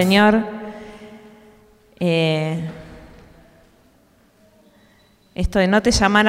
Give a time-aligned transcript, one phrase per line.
[0.00, 0.42] Señor,
[1.98, 2.70] eh,
[5.34, 6.26] esto de no te llamar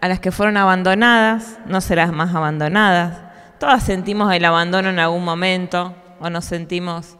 [0.00, 3.18] a, las que fueron abandonadas, no serás más abandonadas.
[3.58, 7.16] Todas sentimos el abandono en algún momento, o nos sentimos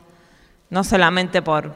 [0.70, 1.74] no solamente por,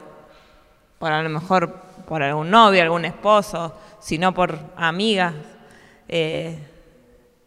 [0.97, 5.33] por a lo mejor por algún novio, algún esposo, sino por amigas.
[6.07, 6.57] Eh,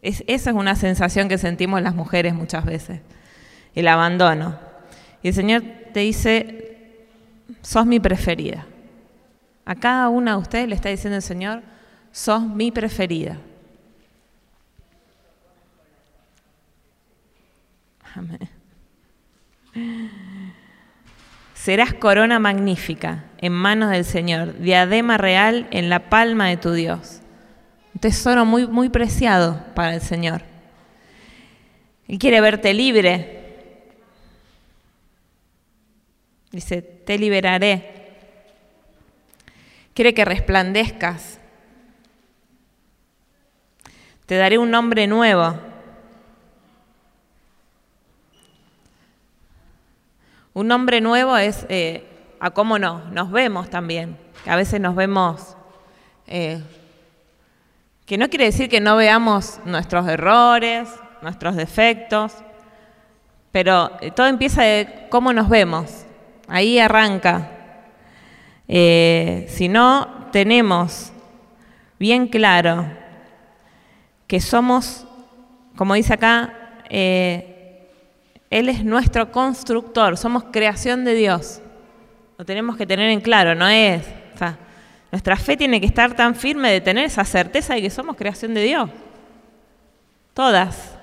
[0.02, 3.00] es- esa es una sensación que sentimos las mujeres muchas veces,
[3.74, 4.58] el abandono.
[5.22, 7.06] Y el Señor te dice,
[7.62, 8.66] sos mi preferida.
[9.64, 11.62] A cada una de ustedes le está diciendo el Señor,
[12.12, 13.38] sos mi preferida.
[18.14, 18.48] Amén.
[21.54, 27.20] Serás corona magnífica en manos del Señor, diadema real en la palma de tu Dios.
[27.94, 30.42] Un tesoro muy, muy preciado para el Señor.
[32.06, 33.37] Él quiere verte libre.
[36.50, 37.94] Dice, te liberaré.
[39.94, 41.38] Quiere que resplandezcas.
[44.26, 45.54] Te daré un nombre nuevo.
[50.54, 52.04] Un nombre nuevo es eh,
[52.40, 54.18] a cómo no, nos vemos también.
[54.44, 55.56] Que a veces nos vemos,
[56.26, 56.62] eh,
[58.06, 60.88] que no quiere decir que no veamos nuestros errores,
[61.22, 62.34] nuestros defectos,
[63.52, 66.06] pero eh, todo empieza de cómo nos vemos.
[66.48, 67.50] Ahí arranca.
[68.66, 71.12] Eh, si no tenemos
[71.98, 72.86] bien claro
[74.26, 75.06] que somos,
[75.76, 76.52] como dice acá,
[76.90, 77.88] eh,
[78.50, 81.60] él es nuestro constructor, somos creación de Dios.
[82.38, 84.02] Lo tenemos que tener en claro, no es.
[84.34, 84.58] o sea,
[85.10, 88.54] nuestra fe tiene que estar tan firme de tener esa certeza de que somos creación
[88.54, 88.90] de Dios.
[90.34, 90.97] Todas.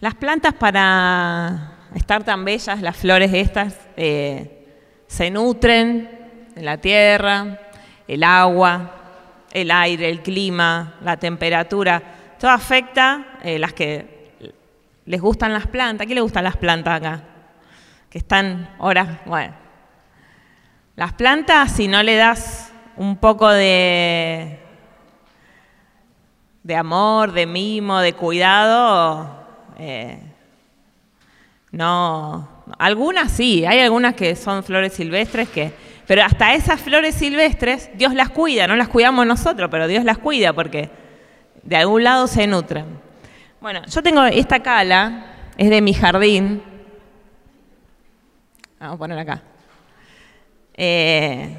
[0.00, 4.64] Las plantas para estar tan bellas, las flores estas, eh,
[5.08, 6.08] se nutren
[6.54, 7.58] de la tierra,
[8.06, 8.92] el agua,
[9.50, 12.00] el aire, el clima, la temperatura,
[12.38, 14.34] todo afecta eh, las que
[15.04, 16.04] les gustan las plantas.
[16.04, 17.22] ¿A quién le gustan las plantas acá?
[18.08, 19.52] Que están horas, bueno.
[20.94, 24.60] Las plantas, si no le das un poco de,
[26.62, 29.37] de amor, de mimo, de cuidado,
[29.78, 30.18] eh,
[31.70, 32.64] no.
[32.78, 35.72] Algunas sí, hay algunas que son flores silvestres que
[36.08, 40.16] pero hasta esas flores silvestres, Dios las cuida, no las cuidamos nosotros, pero Dios las
[40.16, 40.88] cuida porque
[41.62, 42.86] de algún lado se nutren.
[43.60, 45.26] Bueno, yo tengo esta cala,
[45.58, 46.62] es de mi jardín.
[48.80, 49.42] Vamos a poner acá.
[50.72, 51.58] Eh,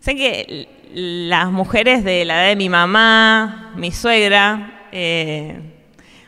[0.00, 5.73] sé que las mujeres de la edad de mi mamá, mi suegra, eh,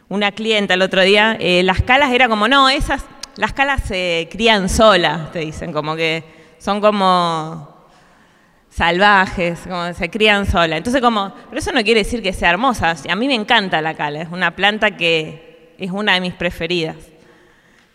[0.09, 3.05] una clienta el otro día, eh, las calas era como, no, esas
[3.37, 6.25] las calas se crían solas, te dicen, como que
[6.59, 7.77] son como
[8.71, 10.79] salvajes, como se crían solas.
[10.79, 12.97] Entonces, como, pero eso no quiere decir que sea hermosa.
[13.09, 16.97] A mí me encanta la cala, es una planta que es una de mis preferidas.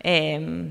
[0.04, 0.70] Eh,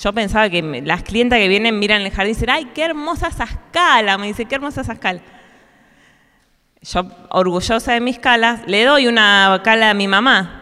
[0.00, 3.28] yo pensaba que las clientas que vienen miran el jardín y dicen, ay, qué hermosa
[3.28, 5.20] esa escala, me dice, qué hermosa esa escala.
[6.82, 10.60] Yo, orgullosa de mis calas, le doy una cala a mi mamá,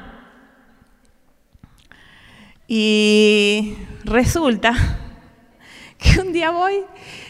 [2.67, 4.75] y resulta
[5.99, 6.85] que un día voy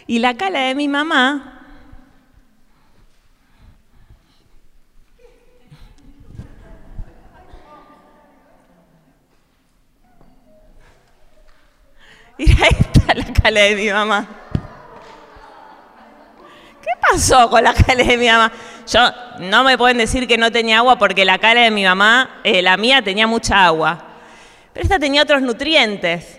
[0.06, 1.54] y la cala de mi mamá
[12.38, 14.24] Mira, está la cala de mi mamá.
[16.80, 18.52] ¿Qué pasó con la cala de mi mamá?
[18.90, 19.00] Yo
[19.40, 22.62] no me pueden decir que no tenía agua porque la cala de mi mamá, eh,
[22.62, 24.02] la mía tenía mucha agua.
[24.72, 26.38] Pero esta tenía otros nutrientes.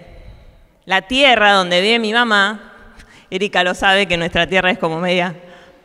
[0.85, 2.73] La tierra donde vive mi mamá,
[3.29, 5.35] Erika lo sabe que nuestra tierra es como media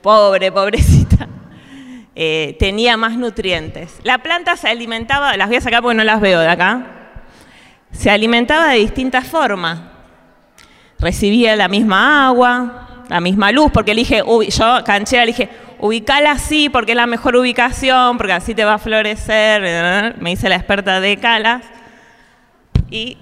[0.00, 1.28] pobre, pobrecita,
[2.14, 3.98] eh, tenía más nutrientes.
[4.02, 6.86] La planta se alimentaba, las voy a sacar porque no las veo de acá,
[7.90, 9.80] se alimentaba de distintas formas.
[10.98, 15.50] Recibía la misma agua, la misma luz, porque le dije, yo canchera le dije,
[15.84, 20.48] ubicala así porque es la mejor ubicación, porque así te va a florecer, me dice
[20.48, 21.62] la experta de calas.
[22.88, 23.18] Y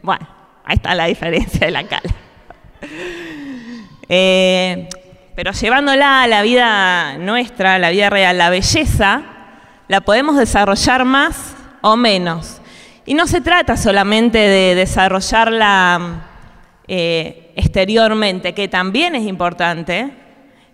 [0.00, 0.24] bueno,
[0.64, 2.14] ahí está la diferencia de la cala.
[4.08, 4.88] Eh,
[5.34, 9.22] pero llevándola a la vida nuestra, a la vida real, la belleza,
[9.88, 12.60] la podemos desarrollar más o menos.
[13.06, 16.28] Y no se trata solamente de desarrollarla
[16.86, 20.12] eh, exteriormente, que también es importante,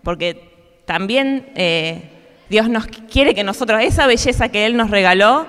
[0.02, 0.47] porque
[0.88, 2.00] también eh,
[2.48, 5.46] Dios nos quiere que nosotros esa belleza que Él nos regaló,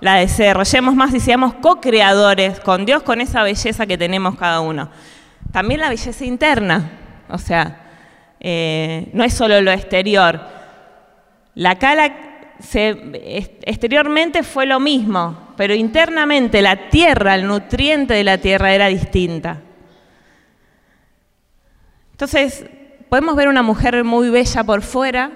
[0.00, 4.90] la desarrollemos más y seamos co-creadores con Dios, con esa belleza que tenemos cada uno.
[5.50, 6.90] También la belleza interna,
[7.30, 7.80] o sea,
[8.38, 10.42] eh, no es solo lo exterior.
[11.54, 12.14] La cala
[13.62, 19.58] exteriormente fue lo mismo, pero internamente la tierra, el nutriente de la tierra era distinta.
[22.10, 22.66] Entonces,
[23.12, 25.32] podemos ver una mujer muy bella por fuera,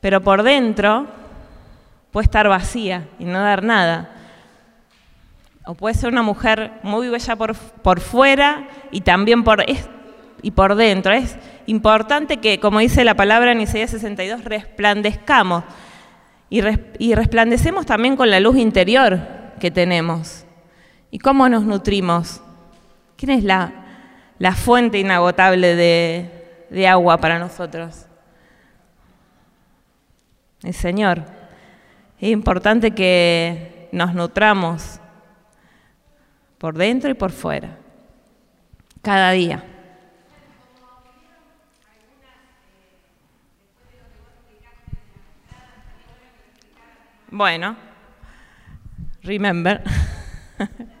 [0.00, 1.06] pero por dentro
[2.10, 4.10] puede estar vacía y no dar nada.
[5.66, 9.62] O puede ser una mujer muy bella por, por fuera y también por,
[10.40, 11.12] y por dentro.
[11.12, 11.36] Es
[11.66, 15.64] importante que, como dice la palabra en Isaías 62, resplandezcamos.
[16.48, 16.62] Y,
[16.98, 19.20] y resplandecemos también con la luz interior
[19.60, 20.46] que tenemos.
[21.10, 22.40] ¿Y cómo nos nutrimos?
[23.18, 23.85] ¿Quién es la,
[24.38, 28.06] la fuente inagotable de, de agua para nosotros?
[30.62, 31.24] El Señor.
[32.18, 35.00] Es importante que nos nutramos
[36.58, 37.76] por dentro y por fuera,
[39.02, 39.62] cada día.
[47.30, 47.76] Bueno,
[49.22, 49.82] remember.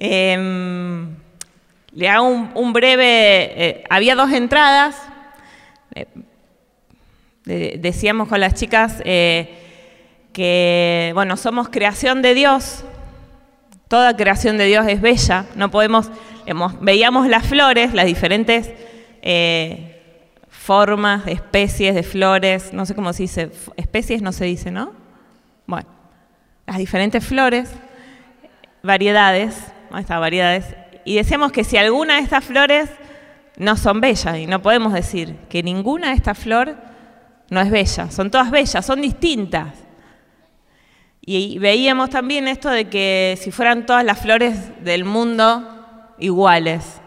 [0.00, 1.16] Em,
[1.92, 4.96] le hago un, breve, eh, había dos entradas,
[5.94, 12.84] eh, decíamos con las chicas eh, que, bueno, somos creación de Dios,
[13.88, 16.10] toda creación de Dios es bella, no podemos,
[16.80, 18.70] veíamos las flores, las diferentes
[20.50, 24.92] formas, especies de flores, no sé cómo se dice, especies no se dice, ¿no?
[25.66, 25.88] Bueno,
[26.66, 27.70] las diferentes flores,
[28.82, 29.56] variedades,
[29.96, 30.66] estas variedades,
[31.08, 32.90] y decíamos que si alguna de estas flores
[33.56, 36.76] no son bellas, y no podemos decir que ninguna de estas flores
[37.48, 39.72] no es bella, son todas bellas, son distintas.
[41.22, 45.66] Y veíamos también esto de que si fueran todas las flores del mundo
[46.18, 47.00] iguales,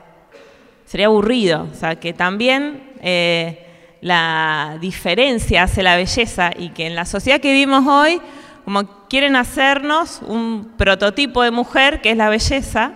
[0.86, 3.68] sería aburrido, o sea, que también eh,
[4.02, 8.20] la diferencia hace la belleza y que en la sociedad que vivimos hoy,
[8.66, 12.94] como quieren hacernos un prototipo de mujer que es la belleza,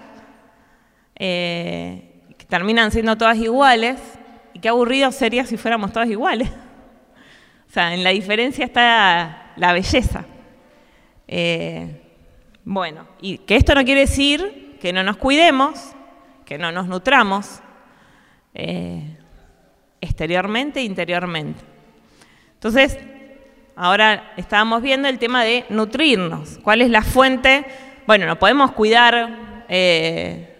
[1.16, 4.00] eh, que terminan siendo todas iguales,
[4.54, 6.50] y qué aburrido sería si fuéramos todas iguales.
[6.50, 10.26] O sea, en la diferencia está la belleza.
[11.28, 12.02] Eh,
[12.64, 15.94] bueno, y que esto no quiere decir que no nos cuidemos,
[16.46, 17.62] que no nos nutramos
[20.00, 21.62] exteriormente e interiormente.
[22.54, 22.98] Entonces,
[23.76, 26.60] ahora estábamos viendo el tema de nutrirnos.
[26.64, 27.66] ¿Cuál es la fuente?
[28.08, 30.55] Bueno, nos podemos cuidar, eh,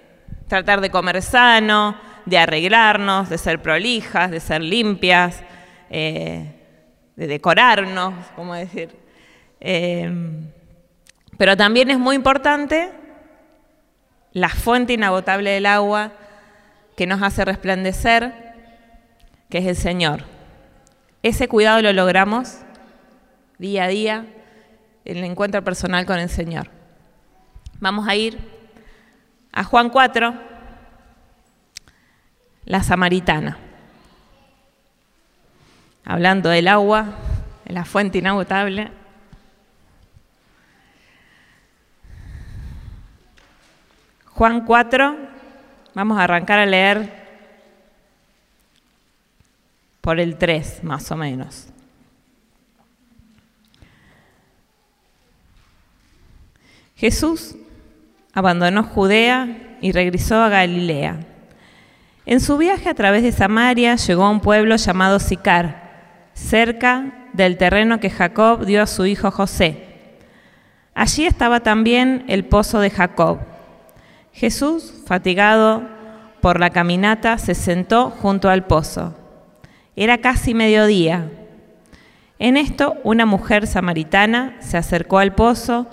[0.48, 1.96] tratar de comer sano,
[2.26, 5.44] de arreglarnos, de ser prolijas, de ser limpias,
[5.90, 6.52] eh,
[7.16, 8.96] de decorarnos, como decir.
[9.60, 10.12] Eh,
[11.38, 12.92] pero también es muy importante
[14.32, 16.12] la fuente inagotable del agua
[16.96, 18.34] que nos hace resplandecer
[19.50, 20.24] que es el Señor.
[21.24, 22.60] Ese cuidado lo logramos
[23.58, 24.26] día a día
[25.06, 26.70] en el encuentro personal con el Señor.
[27.80, 28.55] Vamos a ir
[29.56, 30.34] a Juan 4,
[32.66, 33.58] la samaritana.
[36.04, 37.06] Hablando del agua,
[37.64, 38.92] de la fuente inagotable.
[44.26, 45.18] Juan 4,
[45.94, 47.26] vamos a arrancar a leer
[50.02, 51.70] por el 3 más o menos.
[56.98, 57.56] Jesús
[58.36, 59.48] abandonó Judea
[59.82, 61.18] y regresó a Galilea.
[62.26, 67.58] En su viaje a través de Samaria llegó a un pueblo llamado Sicar, cerca del
[67.58, 69.84] terreno que Jacob dio a su hijo José.
[70.94, 73.40] Allí estaba también el pozo de Jacob.
[74.34, 75.84] Jesús, fatigado
[76.42, 79.16] por la caminata, se sentó junto al pozo.
[79.96, 81.32] Era casi mediodía.
[82.38, 85.88] En esto una mujer samaritana se acercó al pozo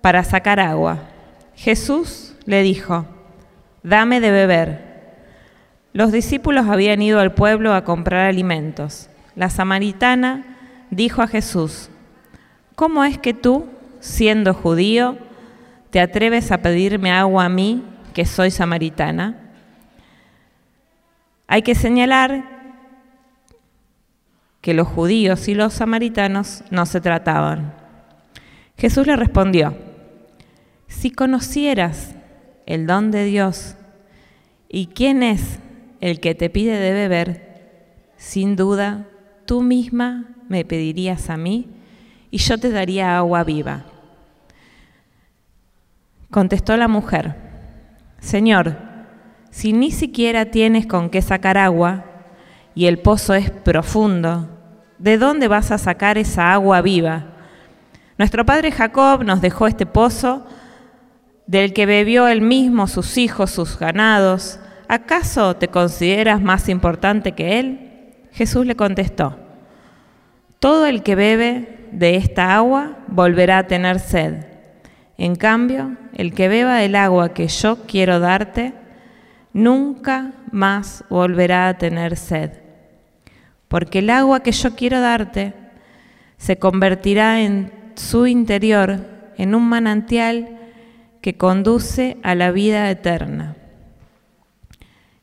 [0.00, 1.11] para sacar agua.
[1.54, 3.06] Jesús le dijo,
[3.82, 4.92] dame de beber.
[5.92, 9.08] Los discípulos habían ido al pueblo a comprar alimentos.
[9.34, 10.56] La samaritana
[10.90, 11.90] dijo a Jesús,
[12.74, 13.66] ¿cómo es que tú,
[14.00, 15.18] siendo judío,
[15.90, 19.36] te atreves a pedirme agua a mí, que soy samaritana?
[21.46, 22.44] Hay que señalar
[24.62, 27.74] que los judíos y los samaritanos no se trataban.
[28.78, 29.76] Jesús le respondió,
[30.92, 32.14] si conocieras
[32.66, 33.76] el don de Dios
[34.68, 35.58] y quién es
[36.00, 39.08] el que te pide de beber, sin duda
[39.46, 41.68] tú misma me pedirías a mí
[42.30, 43.84] y yo te daría agua viva.
[46.30, 47.34] Contestó la mujer,
[48.20, 48.76] Señor,
[49.50, 52.04] si ni siquiera tienes con qué sacar agua
[52.74, 54.48] y el pozo es profundo,
[54.98, 57.26] ¿de dónde vas a sacar esa agua viva?
[58.18, 60.46] Nuestro padre Jacob nos dejó este pozo
[61.46, 64.58] del que bebió él mismo, sus hijos, sus ganados.
[64.88, 68.14] ¿Acaso te consideras más importante que él?
[68.32, 69.36] Jesús le contestó,
[70.58, 74.46] todo el que bebe de esta agua volverá a tener sed.
[75.18, 78.72] En cambio, el que beba del agua que yo quiero darte,
[79.52, 82.52] nunca más volverá a tener sed.
[83.68, 85.54] Porque el agua que yo quiero darte
[86.38, 89.06] se convertirá en su interior
[89.36, 90.58] en un manantial
[91.22, 93.56] que conduce a la vida eterna.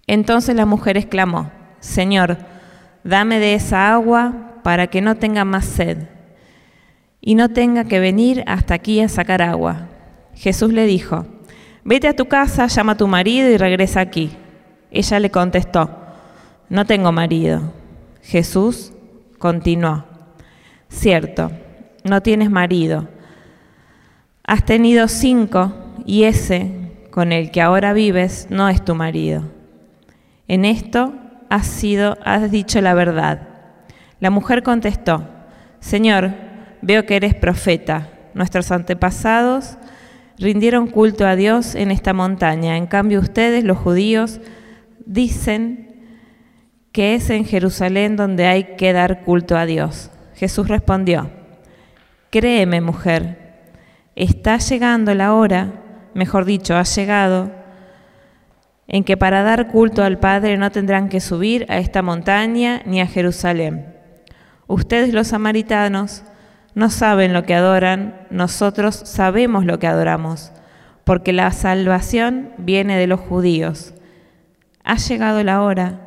[0.08, 1.52] Entonces la mujer exclamó,
[1.82, 2.38] Señor,
[3.04, 6.08] dame de esa agua para que no tenga más sed
[7.22, 9.90] y no tenga que venir hasta aquí a sacar agua.
[10.34, 11.26] Jesús le dijo,
[11.84, 14.32] vete a tu casa, llama a tu marido y regresa aquí.
[14.92, 15.92] Ella le contestó,
[16.70, 17.74] no tengo marido.
[18.24, 18.94] Jesús
[19.38, 20.06] continuó,
[20.88, 21.52] cierto,
[22.06, 23.10] no tienes marido.
[24.44, 25.74] Has tenido cinco
[26.10, 26.72] y ese
[27.12, 29.44] con el que ahora vives no es tu marido.
[30.48, 31.14] En esto
[31.50, 33.48] has sido, has dicho la verdad.
[34.20, 35.30] La mujer contestó,
[35.80, 36.34] Señor,
[36.82, 38.10] veo que eres profeta.
[38.34, 39.78] Nuestros antepasados
[40.40, 42.76] rindieron culto a Dios en esta montaña.
[42.76, 44.42] En cambio ustedes, los judíos,
[45.06, 46.08] dicen
[46.92, 50.10] que es en Jerusalén donde hay que dar culto a Dios.
[50.34, 51.30] Jesús respondió,
[52.32, 53.68] Créeme, mujer,
[54.16, 55.79] está llegando la hora,
[56.14, 57.52] mejor dicho, ha llegado,
[58.88, 63.02] en que para dar culto al Padre no tendrán que subir a esta montaña ni
[63.02, 63.96] a Jerusalén.
[64.68, 66.24] Ustedes los samaritanos
[66.74, 70.52] no saben lo que adoran, nosotros sabemos lo que adoramos,
[71.04, 73.94] porque la salvación viene de los judíos.
[74.84, 76.02] Ha llegado la hora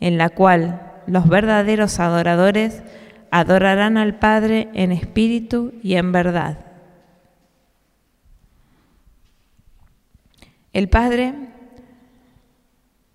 [0.00, 2.82] en la cual los verdaderos adoradores
[3.30, 6.58] adorarán al Padre en espíritu y en verdad.
[10.74, 11.34] El Padre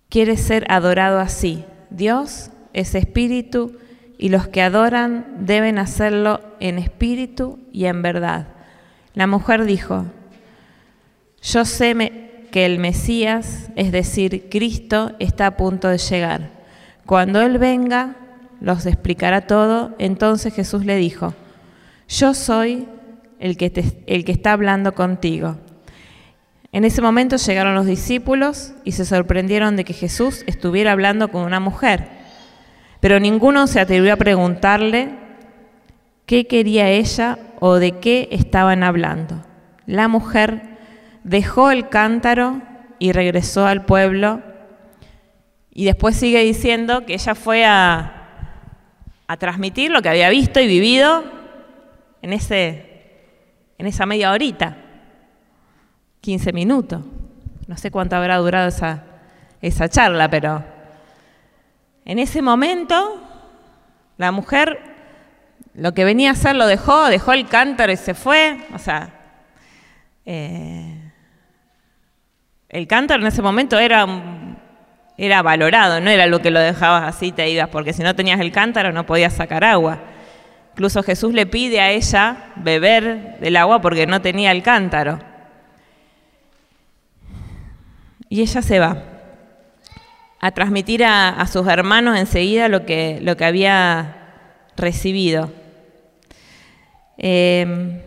[0.08, 1.64] quiere ser adorado así.
[1.90, 3.76] Dios es espíritu
[4.18, 8.48] y los que adoran deben hacerlo en espíritu y en verdad.
[9.14, 10.06] La mujer dijo,
[11.42, 16.50] yo sé que el Mesías, es decir, Cristo, está a punto de llegar.
[17.06, 18.16] Cuando Él venga,
[18.60, 19.94] los explicará todo.
[19.98, 21.34] Entonces Jesús le dijo,
[22.08, 22.88] yo soy
[23.38, 25.56] el que, el que está hablando contigo.
[26.72, 31.42] En ese momento llegaron los discípulos y se sorprendieron de que Jesús estuviera hablando con
[31.42, 32.08] una mujer,
[33.00, 35.10] pero ninguno se atrevió a preguntarle
[36.26, 39.44] qué quería ella o de qué estaban hablando.
[39.86, 40.62] La mujer
[41.24, 42.62] dejó el cántaro
[43.00, 44.40] y regresó al pueblo
[45.72, 48.16] y después sigue diciendo que ella fue a,
[49.38, 51.24] transmitir lo que había visto y vivido
[52.20, 52.84] en, ese,
[53.78, 54.76] en esa media horita.
[56.20, 57.02] 15 minutos.
[57.66, 59.04] No sé cuánto habrá durado esa,
[59.62, 60.64] esa charla, pero
[62.04, 63.22] en ese momento
[64.16, 64.80] la mujer
[65.74, 68.58] lo que venía a hacer lo dejó, dejó el cántaro y se fue.
[68.74, 69.10] O sea,
[70.26, 71.12] eh,
[72.68, 74.06] el cántaro en ese momento era,
[75.16, 78.40] era valorado, no era lo que lo dejabas así te ibas, porque si no tenías
[78.40, 79.98] el cántaro no podías sacar agua.
[80.72, 85.29] Incluso Jesús le pide a ella beber del agua porque no tenía el cántaro.
[88.30, 88.96] Y ella se va
[90.38, 94.16] a transmitir a, sus hermanos enseguida lo que, lo que había
[94.76, 95.50] recibido.
[97.18, 98.00] Em,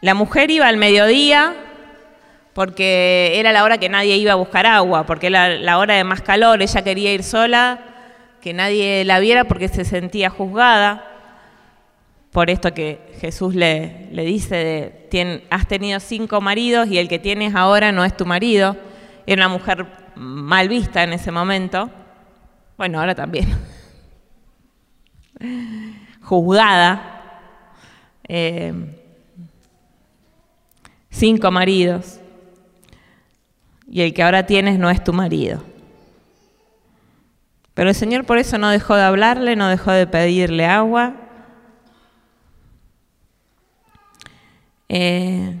[0.00, 1.54] la mujer iba al mediodía
[2.54, 6.04] porque era la hora que nadie iba a buscar agua, porque era la hora de
[6.04, 7.80] más calor, ella quería ir sola,
[8.40, 11.11] que nadie la viera porque se sentía juzgada
[12.32, 14.56] por esto que Jesús le, le dice,
[15.10, 18.76] de, has tenido cinco maridos y el que tienes ahora no es tu marido.
[19.26, 19.86] Era una mujer
[20.16, 21.90] mal vista en ese momento.
[22.78, 23.54] Bueno, ahora también.
[26.22, 27.42] Juzgada.
[28.26, 28.72] Eh,
[31.10, 32.18] cinco maridos.
[33.86, 35.62] Y el que ahora tienes no es tu marido.
[37.74, 41.21] Pero el Señor por eso no dejó de hablarle, no dejó de pedirle agua,
[44.94, 45.54] Eh,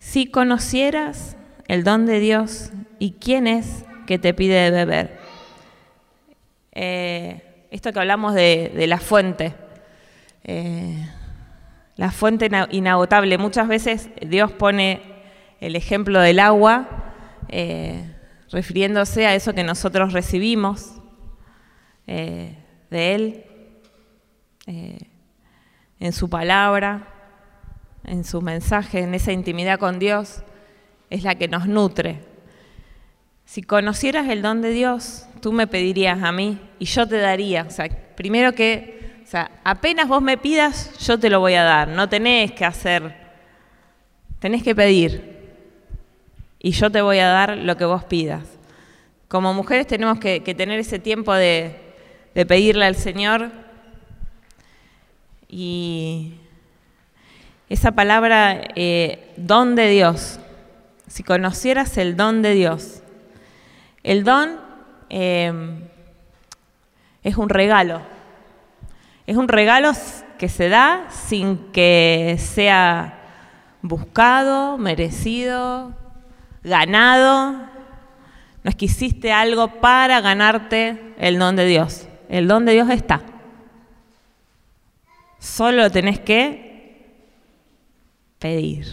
[0.00, 1.36] si conocieras
[1.68, 5.20] el don de Dios y quién es que te pide de beber.
[6.72, 9.54] Eh, esto que hablamos de, la fuente,
[10.42, 11.08] eh,
[11.94, 13.38] la fuente inagotable.
[13.38, 15.00] Muchas veces Dios pone
[15.60, 17.12] el ejemplo del agua,
[18.50, 20.96] refiriéndose a eso que nosotros recibimos
[22.08, 22.56] de
[22.90, 23.44] Él,
[26.00, 27.06] en su palabra,
[28.04, 30.42] en su mensaje, en esa intimidad con Dios,
[31.10, 32.20] es la que nos nutre.
[33.44, 37.64] Si conocieras el don de Dios, tú me pedirías a mí y yo te daría.
[37.64, 41.64] O sea, primero que, o sea, apenas vos me pidas, yo te lo voy a
[41.64, 41.88] dar.
[41.88, 43.14] No tenés que hacer,
[44.38, 45.38] tenés que pedir.
[46.60, 48.44] Y yo te voy a dar lo que vos pidas.
[49.28, 51.76] Como mujeres tenemos que, tener ese tiempo de,
[52.46, 53.50] pedirle al Señor.
[55.52, 56.34] Y
[57.68, 60.38] esa palabra, eh, don de Dios,
[61.08, 63.02] si conocieras el don de Dios,
[64.04, 64.60] el don
[65.08, 65.82] em,
[67.24, 68.00] es un regalo.
[69.26, 69.90] Es un regalo
[70.38, 73.18] que se da sin que sea
[73.82, 75.92] buscado, merecido,
[76.62, 77.52] ganado.
[78.62, 82.06] No es que hiciste algo para ganarte el don de Dios.
[82.28, 83.20] El don de Dios está.
[85.40, 87.16] Solo tenés que
[88.38, 88.86] pedir.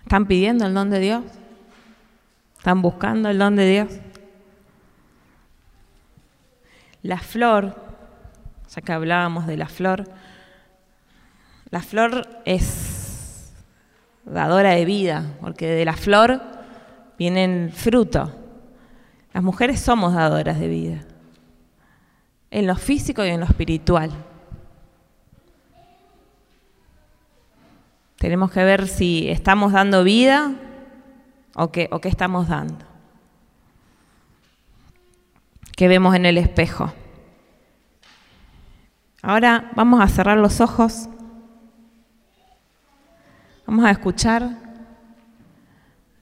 [0.00, 1.24] ¿Están pidiendo el don de Dios?
[2.56, 3.92] ¿Están buscando el don de Dios?
[7.02, 7.76] La flor,
[8.74, 10.04] ya que hablábamos de la flor,
[11.70, 13.52] la flor es
[14.24, 16.40] dadora de vida, porque de la flor
[17.18, 18.34] viene el fruto.
[19.34, 21.00] Las mujeres somos dadoras de vida,
[22.50, 24.10] en lo físico y en lo espiritual.
[28.18, 30.54] Tenemos que ver si estamos dando vida
[31.54, 32.84] o qué, estamos dando.
[35.76, 36.92] ¿Qué vemos en el espejo?
[39.22, 41.08] Ahora vamos a cerrar los ojos.
[43.66, 44.50] Vamos a escuchar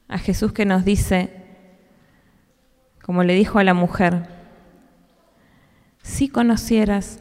[0.09, 1.45] a Jesús que nos dice,
[3.03, 4.34] como le dijo a la mujer,
[6.05, 7.19] si conocieras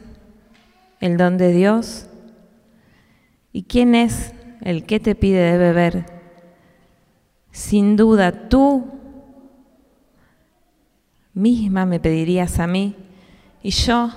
[1.00, 2.06] el don de Dios
[3.50, 6.06] y quién es el que te pide de beber,
[7.50, 8.92] sin duda tú
[11.32, 12.94] misma me pedirías a mí
[13.62, 14.10] y yo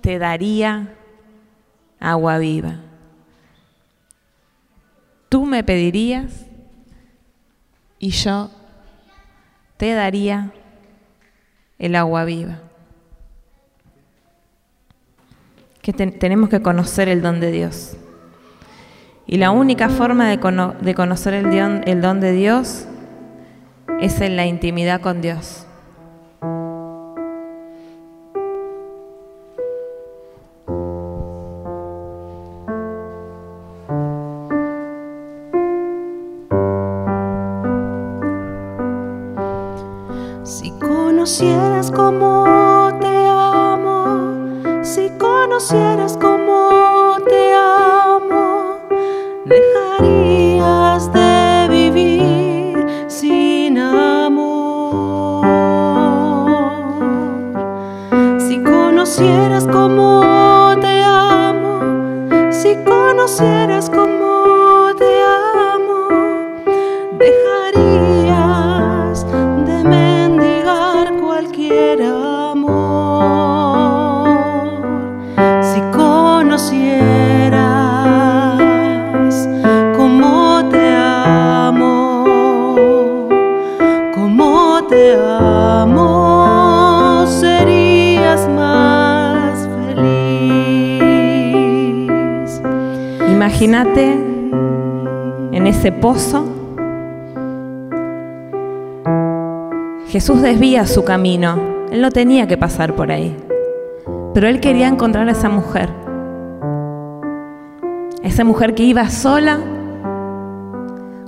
[0.00, 0.96] te daría
[2.00, 2.80] agua viva.
[5.28, 6.46] Tú me pedirías
[8.00, 8.50] y yo
[9.76, 10.52] te daría
[11.78, 12.67] el agua viva.
[15.82, 17.96] Que tenemos que conocer el don de Dios.
[19.26, 21.52] Y la única forma de, conocer el,
[21.86, 22.86] el don de Dios
[24.00, 25.66] es en la intimidad con Dios.
[40.42, 42.47] Si conocieras cómo
[93.60, 94.12] Imagínate
[95.50, 96.46] en ese pozo.
[100.06, 101.58] Jesús desvía su camino.
[101.90, 103.36] Él no tenía que pasar por ahí.
[104.32, 105.88] Pero él quería encontrar a esa mujer.
[108.22, 109.58] Esa mujer que iba sola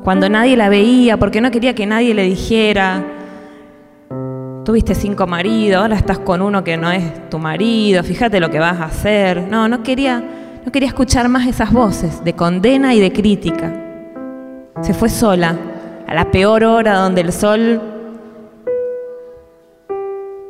[0.05, 3.05] cuando nadie la veía, porque no quería que nadie le dijera,
[4.65, 8.61] tuviste cinco maridos, ahora estás con uno que no es tu marido, fíjate lo que
[8.61, 9.49] vas a hacer.
[9.51, 13.73] No, no quería no quería escuchar más esas voces de condena y de crítica.
[14.83, 15.57] Se fue sola,
[16.07, 17.81] a la peor hora donde el sol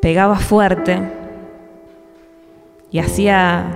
[0.01, 1.01] pegaba fuerte
[2.91, 3.67] y hacía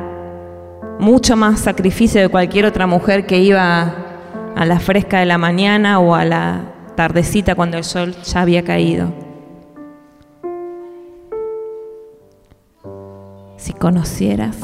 [0.98, 3.94] mucho más sacrificio de cualquier otra mujer que iba
[4.56, 8.64] a la fresca de la mañana o a la tardecita cuando el sol ya había
[8.64, 9.12] caído.
[13.56, 14.58] Si conocieras,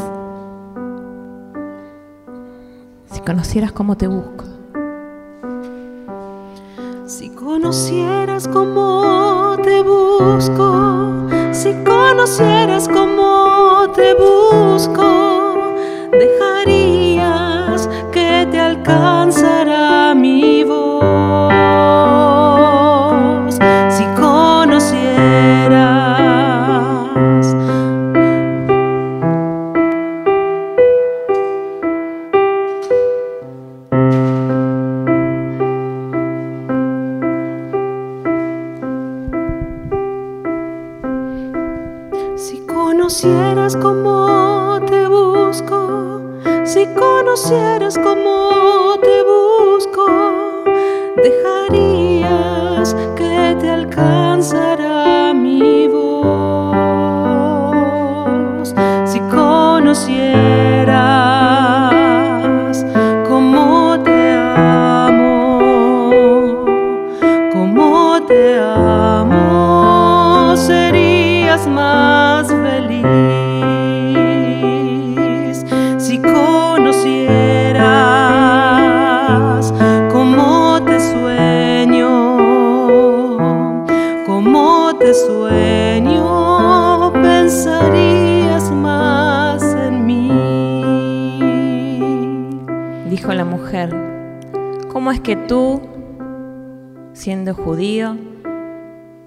[3.21, 4.45] si conocieras cómo te busco.
[7.07, 14.00] Si conocieras cómo te busco, si conocieras cómo te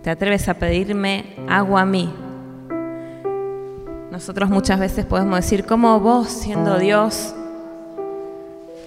[0.04, 2.14] te atreves a pedirme agua a mí?
[4.12, 7.34] Nosotros muchas veces podemos decir, ¿cómo vos, siendo Dios,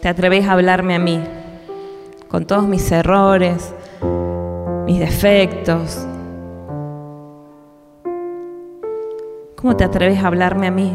[0.03, 1.25] te atreves a hablarme a mí?
[2.29, 3.75] Con todos mis errores,
[4.85, 6.07] mis defectos.
[9.57, 10.95] ¿Cómo te atreves a hablarme a mí?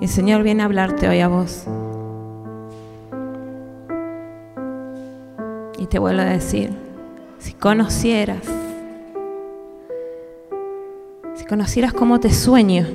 [0.00, 1.66] Y el Señor viene a hablarte hoy a vos.
[5.78, 6.87] Y te vuelvo a decir,
[7.38, 8.42] si conocieras,
[11.34, 12.86] si conocieras cómo te sueño,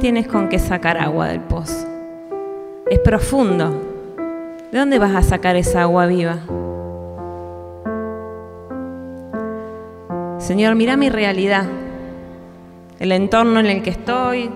[0.00, 1.86] tienes con qué sacar agua del pozo,
[2.90, 3.70] es profundo,
[4.72, 6.38] ¿de dónde vas a sacar esa agua viva?
[10.38, 11.66] Señor, mira mi realidad,
[12.98, 14.50] el entorno en el que estoy,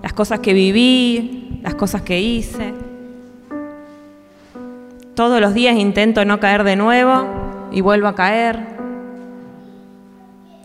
[0.00, 2.72] las cosas que viví, las cosas que hice.
[5.14, 7.26] Todos los días intento no caer de nuevo
[7.72, 8.60] y vuelvo a caer.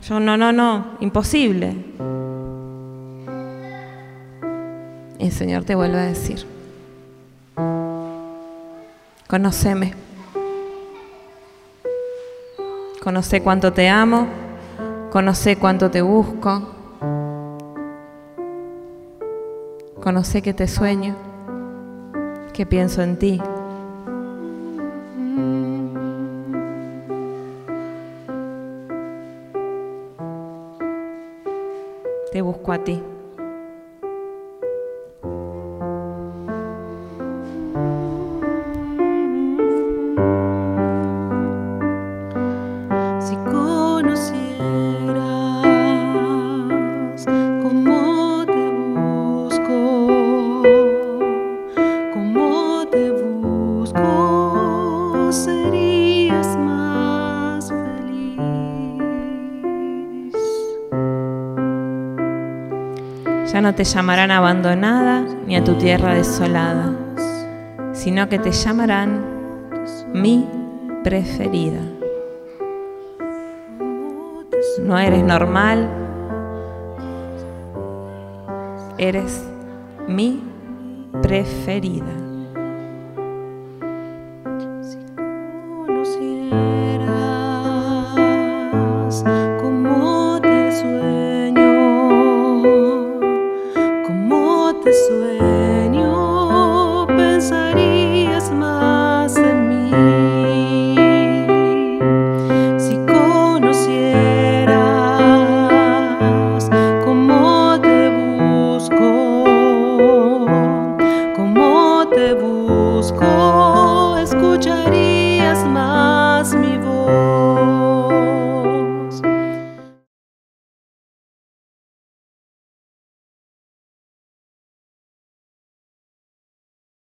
[0.07, 1.75] Yo no, no, no, imposible.
[5.19, 6.45] El Señor te vuelve a decir,
[9.27, 9.93] conóceme,
[13.03, 14.27] conoce cuánto te amo,
[15.11, 16.73] conoce cuánto te busco,
[20.01, 21.15] conoce que te sueño,
[22.53, 23.41] que pienso en ti.
[32.31, 33.01] Te busco a ti.
[63.61, 66.95] No te llamarán abandonada ni a tu tierra desolada,
[67.91, 69.21] sino que te llamarán
[70.13, 70.47] mi
[71.03, 71.81] preferida.
[74.81, 75.89] No eres normal,
[78.97, 79.45] eres
[80.07, 80.41] mi
[81.21, 82.28] preferida.